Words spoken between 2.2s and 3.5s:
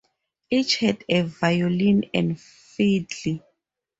fiddle.